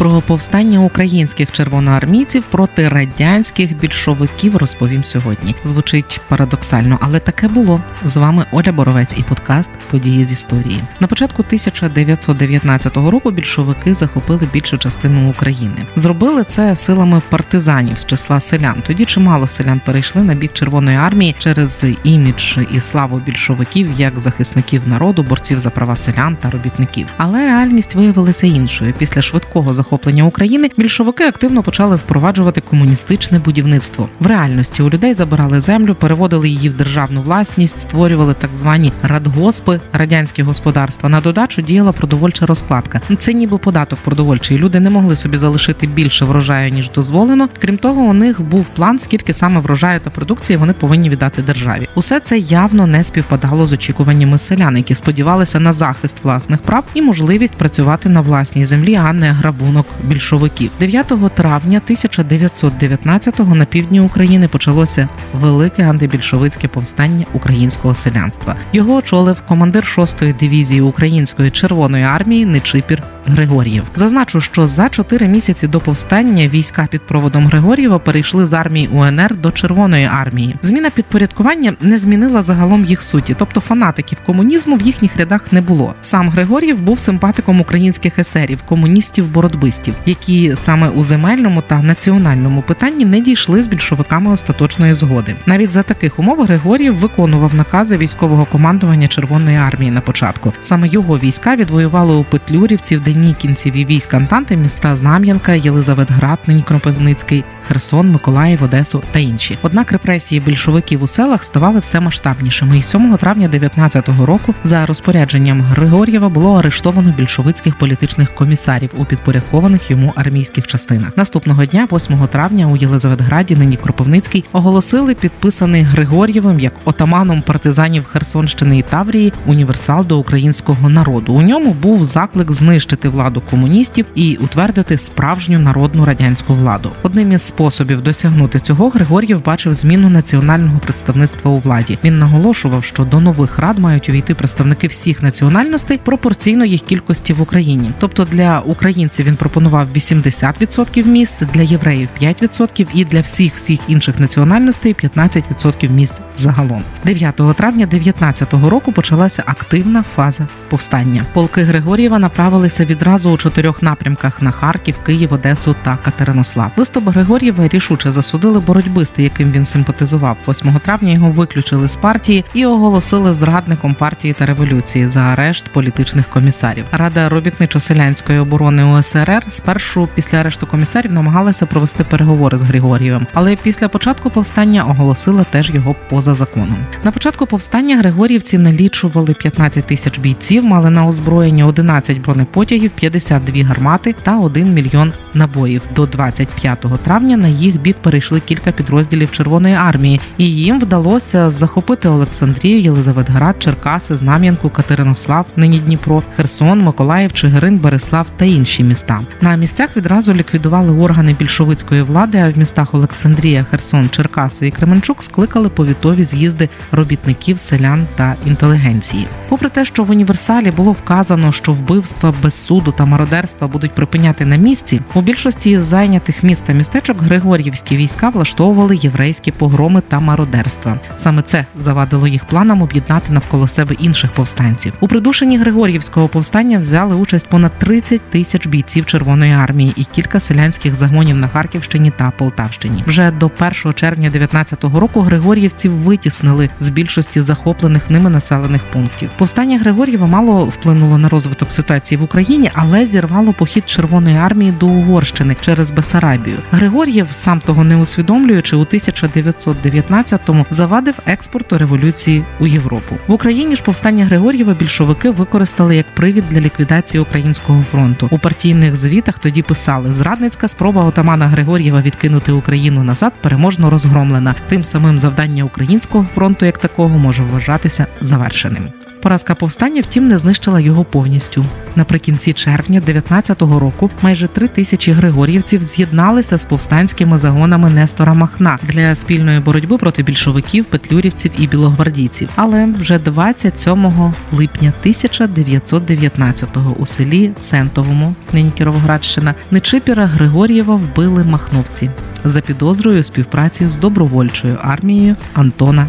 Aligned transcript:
про 0.00 0.20
повстання 0.20 0.78
українських 0.78 1.52
червоноармійців 1.52 2.42
проти 2.42 2.88
радянських 2.88 3.76
більшовиків 3.76 4.56
розповім 4.56 5.04
сьогодні. 5.04 5.54
Звучить 5.64 6.20
парадоксально, 6.28 6.98
але 7.00 7.20
таке 7.20 7.48
було 7.48 7.82
з 8.04 8.16
вами 8.16 8.46
Оля 8.52 8.72
Боровець 8.72 9.14
і 9.18 9.22
подкаст 9.22 9.70
Події 9.90 10.24
з 10.24 10.32
історії. 10.32 10.82
На 11.00 11.06
початку 11.06 11.42
1919 11.42 12.96
року 12.96 13.30
більшовики 13.30 13.94
захопили 13.94 14.48
більшу 14.52 14.78
частину 14.78 15.30
України. 15.30 15.86
Зробили 15.96 16.44
це 16.44 16.76
силами 16.76 17.22
партизанів 17.30 17.98
з 17.98 18.06
числа 18.06 18.40
селян. 18.40 18.82
Тоді 18.86 19.04
чимало 19.04 19.46
селян 19.46 19.80
перейшли 19.86 20.22
на 20.22 20.34
бік 20.34 20.52
Червоної 20.52 20.96
армії 20.96 21.36
через 21.38 21.84
імідж 22.04 22.58
і 22.74 22.80
славу 22.80 23.18
більшовиків 23.18 23.90
як 23.96 24.18
захисників 24.18 24.88
народу, 24.88 25.22
борців 25.22 25.60
за 25.60 25.70
права 25.70 25.96
селян 25.96 26.36
та 26.36 26.50
робітників. 26.50 27.06
Але 27.16 27.46
реальність 27.46 27.94
виявилася 27.94 28.46
іншою. 28.46 28.94
Після 28.98 29.22
швидкого 29.22 29.74
захоплення 29.74 29.89
захоплення 29.90 30.24
України 30.24 30.70
більшовики 30.76 31.24
активно 31.24 31.62
почали 31.62 31.96
впроваджувати 31.96 32.60
комуністичне 32.60 33.38
будівництво. 33.38 34.08
В 34.20 34.26
реальності 34.26 34.82
у 34.82 34.90
людей 34.90 35.14
забирали 35.14 35.60
землю, 35.60 35.94
переводили 35.94 36.48
її 36.48 36.68
в 36.68 36.72
державну 36.72 37.20
власність, 37.20 37.78
створювали 37.78 38.34
так 38.34 38.50
звані 38.56 38.92
радгоспи, 39.02 39.80
радянські 39.92 40.42
господарства. 40.42 41.08
На 41.08 41.20
додачу 41.20 41.62
діяла 41.62 41.92
продовольча 41.92 42.46
розкладка. 42.46 43.00
Це 43.18 43.32
ніби 43.32 43.58
податок 43.58 43.98
продовольчий. 43.98 44.58
Люди 44.58 44.80
не 44.80 44.90
могли 44.90 45.16
собі 45.16 45.36
залишити 45.36 45.86
більше 45.86 46.24
врожаю 46.24 46.70
ніж 46.70 46.90
дозволено. 46.90 47.48
Крім 47.58 47.78
того, 47.78 48.02
у 48.02 48.12
них 48.12 48.40
був 48.40 48.68
план, 48.68 48.98
скільки 48.98 49.32
саме 49.32 49.60
врожаю 49.60 50.00
та 50.00 50.10
продукції 50.10 50.56
вони 50.56 50.72
повинні 50.72 51.10
віддати 51.10 51.42
державі. 51.42 51.88
Усе 51.94 52.20
це 52.20 52.38
явно 52.38 52.86
не 52.86 53.04
співпадало 53.04 53.66
з 53.66 53.72
очікуваннями 53.72 54.38
селян, 54.38 54.76
які 54.76 54.94
сподівалися 54.94 55.60
на 55.60 55.72
захист 55.72 56.24
власних 56.24 56.62
прав 56.62 56.84
і 56.94 57.02
можливість 57.02 57.54
працювати 57.54 58.08
на 58.08 58.20
власній 58.20 58.64
землі, 58.64 58.94
а 58.94 59.12
не 59.12 59.30
грабунок 59.32 59.79
рахунок 59.80 60.08
більшовиків. 60.08 60.70
9 60.80 61.34
травня 61.34 61.80
1919-го 61.90 63.54
на 63.54 63.64
півдні 63.64 64.00
України 64.00 64.48
почалося 64.48 65.08
велике 65.34 65.82
антибільшовицьке 65.84 66.68
повстання 66.68 67.26
українського 67.32 67.94
селянства. 67.94 68.56
Його 68.72 68.94
очолив 68.94 69.42
командир 69.48 69.84
6-ї 69.84 70.38
дивізії 70.38 70.80
української 70.80 71.50
червоної 71.50 72.04
армії 72.04 72.44
Нечипір 72.44 73.02
Григор'єв. 73.30 73.84
Зазначу, 73.94 74.40
що 74.40 74.66
за 74.66 74.88
чотири 74.88 75.28
місяці 75.28 75.68
до 75.68 75.80
повстання 75.80 76.48
війська 76.48 76.88
під 76.90 77.06
проводом 77.06 77.46
Григор'єва 77.46 77.98
перейшли 77.98 78.46
з 78.46 78.52
армії 78.52 78.88
УНР 78.88 79.36
до 79.36 79.50
Червоної 79.50 80.04
армії. 80.04 80.56
Зміна 80.62 80.90
підпорядкування 80.90 81.74
не 81.80 81.98
змінила 81.98 82.42
загалом 82.42 82.84
їх 82.84 83.02
суті, 83.02 83.36
тобто 83.38 83.60
фанатиків 83.60 84.18
комунізму 84.26 84.76
в 84.76 84.82
їхніх 84.82 85.16
рядах 85.16 85.52
не 85.52 85.60
було. 85.60 85.94
Сам 86.00 86.28
Григор'єв 86.28 86.80
був 86.80 86.98
симпатиком 86.98 87.60
українських 87.60 88.18
есерів, 88.18 88.62
комуністів 88.62 89.26
боротьбистів, 89.26 89.94
які 90.06 90.56
саме 90.56 90.88
у 90.88 91.02
земельному 91.02 91.62
та 91.62 91.82
національному 91.82 92.62
питанні 92.62 93.04
не 93.04 93.20
дійшли 93.20 93.62
з 93.62 93.66
більшовиками 93.66 94.32
остаточної 94.32 94.94
згоди. 94.94 95.36
Навіть 95.46 95.70
за 95.70 95.82
таких 95.82 96.18
умов 96.18 96.42
Григор'єв 96.42 96.96
виконував 96.96 97.54
накази 97.54 97.96
військового 97.96 98.44
командування 98.44 99.08
Червоної 99.08 99.56
армії 99.56 99.90
на 99.90 100.00
початку. 100.00 100.52
Саме 100.60 100.88
його 100.88 101.18
війська 101.18 101.56
відвоювали 101.56 102.14
у 102.14 102.24
Петлюрівці 102.24 102.96
в 102.96 103.00
Денікінців 103.20 103.76
і 103.76 103.84
військ 103.84 104.14
Антанти 104.14 104.56
міста 104.56 104.96
Знам'янка, 104.96 105.52
Єлизаветград, 105.52 106.38
нині 106.46 106.62
Кропивницький, 106.62 107.44
Херсон, 107.68 108.10
Миколаїв, 108.10 108.62
Одесу 108.62 109.02
та 109.12 109.18
інші. 109.18 109.58
Однак 109.62 109.92
репресії 109.92 110.40
більшовиків 110.40 111.02
у 111.02 111.06
селах 111.06 111.44
ставали 111.44 111.78
все 111.80 112.00
масштабнішими. 112.00 112.78
І 112.78 112.82
7 112.82 113.16
травня 113.16 113.48
19-го 113.48 114.26
року 114.26 114.54
за 114.64 114.86
розпорядженням 114.86 115.60
Григор'єва 115.60 116.28
було 116.28 116.58
арештовано 116.58 117.14
більшовицьких 117.18 117.78
політичних 117.78 118.34
комісарів 118.34 118.90
у 118.96 119.04
підпорядкованих 119.04 119.90
йому 119.90 120.12
армійських 120.16 120.66
частинах. 120.66 121.16
Наступного 121.16 121.66
дня, 121.66 121.88
8 121.92 122.26
травня, 122.26 122.66
у 122.66 122.76
Єлизаветграді, 122.76 123.56
нині 123.56 123.76
Кропивницький, 123.76 124.44
оголосили 124.52 125.14
підписаний 125.14 125.82
Григор'євим 125.82 126.60
як 126.60 126.72
отаманом 126.84 127.42
партизанів 127.42 128.04
Херсонщини 128.04 128.78
і 128.78 128.82
Таврії 128.82 129.32
універсал 129.46 130.06
до 130.06 130.18
українського 130.18 130.88
народу. 130.88 131.32
У 131.32 131.42
ньому 131.42 131.72
був 131.72 132.04
заклик 132.04 132.52
знищити 132.52 132.99
знищити 133.00 133.08
владу 133.08 133.42
комуністів 133.50 134.06
і 134.14 134.36
утвердити 134.36 134.98
справжню 134.98 135.58
народну 135.58 136.04
радянську 136.04 136.54
владу. 136.54 136.92
Одним 137.02 137.32
із 137.32 137.42
способів 137.42 138.00
досягнути 138.00 138.60
цього 138.60 138.88
Григор'єв 138.88 139.44
бачив 139.44 139.74
зміну 139.74 140.08
національного 140.08 140.78
представництва 140.78 141.50
у 141.50 141.58
владі. 141.58 141.98
Він 142.04 142.18
наголошував, 142.18 142.84
що 142.84 143.04
до 143.04 143.20
нових 143.20 143.58
рад 143.58 143.78
мають 143.78 144.08
увійти 144.08 144.34
представники 144.34 144.86
всіх 144.86 145.22
національностей 145.22 145.98
пропорційно 145.98 146.64
їх 146.64 146.80
кількості 146.80 147.32
в 147.32 147.40
Україні. 147.40 147.90
Тобто 147.98 148.24
для 148.24 148.60
українців 148.60 149.26
він 149.26 149.36
пропонував 149.36 149.88
80% 149.94 151.06
місць, 151.06 151.42
для 151.54 151.62
євреїв 151.62 152.08
5% 152.22 152.86
і 152.94 153.04
для 153.04 153.20
всіх 153.20 153.54
всіх 153.54 153.80
інших 153.88 154.20
національностей 154.20 154.94
15% 154.94 155.90
місць 155.90 156.20
загалом. 156.36 156.84
9 157.04 157.36
травня 157.36 157.86
2019 157.86 158.52
року 158.70 158.92
почалася 158.92 159.42
активна 159.46 160.04
фаза 160.16 160.48
повстання. 160.68 161.26
Полки 161.32 161.62
Григор'єва 161.62 162.18
направилися 162.18 162.84
відразу 162.90 163.30
у 163.30 163.36
чотирьох 163.36 163.82
напрямках 163.82 164.42
на 164.42 164.50
Харків, 164.50 164.98
Київ, 165.06 165.32
Одесу 165.32 165.76
та 165.82 165.96
Катеринослав. 165.96 166.72
Виступ 166.76 167.08
Григор'єва 167.08 167.68
рішуче 167.68 168.10
засудили 168.10 168.60
боротьбисти, 168.60 169.22
яким 169.22 169.52
він 169.52 169.66
симпатизував. 169.66 170.36
8 170.48 170.78
травня 170.78 171.12
його 171.12 171.30
виключили 171.30 171.88
з 171.88 171.96
партії 171.96 172.44
і 172.54 172.66
оголосили 172.66 173.34
зрадником 173.34 173.94
партії 173.94 174.34
та 174.34 174.46
революції 174.46 175.06
за 175.06 175.20
арешт 175.20 175.68
політичних 175.68 176.28
комісарів. 176.28 176.84
Рада 176.92 177.28
робітничо-селянської 177.28 178.40
оборони 178.40 178.84
УСРР 178.84 179.42
спершу 179.48 180.08
після 180.14 180.38
арешту 180.38 180.66
комісарів 180.66 181.12
намагалася 181.12 181.66
провести 181.66 182.04
переговори 182.04 182.58
з 182.58 182.62
Григор'євим, 182.62 183.26
але 183.34 183.56
після 183.56 183.88
початку 183.88 184.30
повстання 184.30 184.84
оголосила 184.84 185.44
теж 185.44 185.70
його 185.70 185.96
поза 186.08 186.34
законом. 186.34 186.86
На 187.04 187.10
початку 187.10 187.46
повстання 187.46 187.96
Григор'ївці 187.96 188.58
налічували 188.58 189.34
15 189.34 189.84
тисяч 189.84 190.18
бійців, 190.18 190.64
мали 190.64 190.90
на 190.90 191.06
озброєння 191.06 191.66
11 191.66 192.20
бронепотягів 192.20 192.79
потягів, 192.80 192.90
52 192.90 193.64
гармати 193.64 194.14
та 194.22 194.38
1 194.38 194.74
мільйон 194.74 195.12
набоїв. 195.34 195.82
До 195.96 196.06
25 196.06 196.86
травня 197.02 197.36
на 197.36 197.48
їх 197.48 197.80
бік 197.80 197.96
перейшли 198.02 198.40
кілька 198.40 198.72
підрозділів 198.72 199.30
Червоної 199.30 199.74
армії, 199.74 200.20
і 200.38 200.54
їм 200.54 200.80
вдалося 200.80 201.50
захопити 201.50 202.08
Олександрію, 202.08 202.80
Єлизаветград, 202.80 203.56
Черкаси, 203.58 204.16
Знам'янку, 204.16 204.70
Катеринослав, 204.70 205.46
нині 205.56 205.78
Дніпро, 205.78 206.22
Херсон, 206.36 206.82
Миколаїв, 206.82 207.32
Чигирин, 207.32 207.78
Береслав 207.78 208.26
та 208.36 208.44
інші 208.44 208.84
міста. 208.84 209.20
На 209.40 209.56
місцях 209.56 209.96
відразу 209.96 210.34
ліквідували 210.34 210.92
органи 210.92 211.36
більшовицької 211.38 212.02
влади. 212.02 212.38
А 212.38 212.50
в 212.50 212.58
містах 212.58 212.94
Олександрія, 212.94 213.66
Херсон, 213.70 214.08
Черкаси 214.08 214.66
і 214.66 214.70
Кременчук 214.70 215.22
скликали 215.22 215.68
повітові 215.68 216.24
з'їзди 216.24 216.68
робітників, 216.92 217.58
селян 217.58 218.06
та 218.16 218.36
інтелігенції. 218.46 219.26
Попри 219.48 219.68
те, 219.68 219.84
що 219.84 220.02
в 220.02 220.10
універсалі 220.10 220.70
було 220.70 220.92
вказано, 220.92 221.52
що 221.52 221.72
вбивства 221.72 222.34
без 222.42 222.54
суду 222.54 222.92
та 222.92 223.04
мародерства 223.04 223.68
будуть 223.68 223.94
припиняти 223.94 224.44
на 224.44 224.56
місці. 224.56 225.00
У 225.14 225.19
більшості 225.22 225.70
із 225.70 225.82
зайнятих 225.82 226.42
міст 226.42 226.64
та 226.64 226.72
містечок 226.72 227.22
Григор'ївські 227.22 227.96
війська 227.96 228.28
влаштовували 228.28 228.96
єврейські 228.96 229.50
погроми 229.52 230.00
та 230.08 230.20
мародерства. 230.20 231.00
Саме 231.16 231.42
це 231.42 231.66
завадило 231.78 232.26
їх 232.26 232.44
планам 232.44 232.82
об'єднати 232.82 233.32
навколо 233.32 233.68
себе 233.68 233.94
інших 233.98 234.32
повстанців. 234.32 234.92
У 235.00 235.08
придушенні 235.08 235.58
Григор'ївського 235.58 236.28
повстання 236.28 236.78
взяли 236.78 237.14
участь 237.14 237.48
понад 237.48 237.78
30 237.78 238.30
тисяч 238.30 238.66
бійців 238.66 239.06
Червоної 239.06 239.52
армії 239.52 239.92
і 239.96 240.04
кілька 240.04 240.40
селянських 240.40 240.94
загонів 240.94 241.36
на 241.36 241.48
Харківщині 241.48 242.12
та 242.16 242.30
Полтавщині. 242.30 243.04
Вже 243.06 243.30
до 243.30 243.50
1 243.60 243.92
червня 243.94 244.30
19-го 244.30 245.00
року 245.00 245.20
Григор'ївців 245.20 245.92
витіснили 245.92 246.70
з 246.80 246.88
більшості 246.88 247.40
захоплених 247.40 248.10
ними 248.10 248.30
населених 248.30 248.82
пунктів. 248.84 249.30
Повстання 249.38 249.78
Григор'єва 249.78 250.26
мало 250.26 250.64
вплинуло 250.64 251.18
на 251.18 251.28
розвиток 251.28 251.70
ситуації 251.70 252.18
в. 252.18 252.30
Україні, 252.30 252.70
але 252.74 253.06
зірвало 253.06 253.52
похід 253.52 253.88
Червоної 253.88 254.36
армії 254.36 254.72
до 254.72 254.86
Угорщини 255.10 255.56
через 255.60 255.90
Бесарабію. 255.90 256.56
Григор'єв, 256.70 257.28
сам 257.32 257.60
того 257.60 257.84
не 257.84 257.96
усвідомлюючи, 257.96 258.76
у 258.76 258.84
1919-му 258.84 260.66
завадив 260.70 261.14
експорту 261.26 261.78
революції 261.78 262.44
у 262.60 262.66
Європу. 262.66 263.16
В 263.26 263.32
Україні 263.32 263.76
ж 263.76 263.82
повстання 263.82 264.24
Григор'єва 264.24 264.74
більшовики 264.74 265.30
використали 265.30 265.96
як 265.96 266.14
привід 266.14 266.44
для 266.50 266.60
ліквідації 266.60 267.20
українського 267.20 267.82
фронту. 267.82 268.28
У 268.30 268.38
партійних 268.38 268.96
звітах 268.96 269.38
тоді 269.38 269.62
писали: 269.62 270.12
зрадницька 270.12 270.68
спроба 270.68 271.04
отамана 271.04 271.46
Григор'єва 271.46 272.00
відкинути 272.00 272.52
Україну 272.52 273.02
назад 273.02 273.32
переможно 273.40 273.90
розгромлена. 273.90 274.54
Тим 274.68 274.84
самим 274.84 275.18
завдання 275.18 275.64
українського 275.64 276.26
фронту 276.34 276.66
як 276.66 276.78
такого 276.78 277.18
може 277.18 277.42
вважатися 277.42 278.06
завершеним. 278.20 278.92
Поразка 279.22 279.54
повстання, 279.54 280.00
втім, 280.00 280.28
не 280.28 280.38
знищила 280.38 280.80
його 280.80 281.04
повністю. 281.04 281.64
Наприкінці 281.96 282.52
червня 282.52 283.00
19-го 283.00 283.80
року 283.80 284.10
майже 284.22 284.48
три 284.48 284.68
тисячі 284.68 285.12
григор'ївців 285.12 285.82
з'єдналися 285.82 286.58
з 286.58 286.64
повстанськими 286.64 287.38
загонами 287.38 287.90
Нестора 287.90 288.34
Махна 288.34 288.78
для 288.82 289.14
спільної 289.14 289.60
боротьби 289.60 289.98
проти 289.98 290.22
більшовиків, 290.22 290.84
петлюрівців 290.84 291.52
і 291.58 291.66
білогвардійців. 291.66 292.48
Але 292.56 292.86
вже 292.86 293.18
27 293.18 294.32
липня 294.52 294.92
1919-го 295.04 296.96
у 296.98 297.06
селі 297.06 297.52
Сентовому, 297.58 298.34
нині 298.52 298.70
Кіровоградщина, 298.70 299.54
Нечипіра 299.70 300.26
Григор'єва 300.26 300.94
вбили 300.94 301.44
махновці 301.44 302.10
за 302.44 302.60
підозрою 302.60 303.22
співпраці 303.22 303.88
з 303.88 303.96
добровольчою 303.96 304.78
армією 304.82 305.36
Антона 305.54 306.08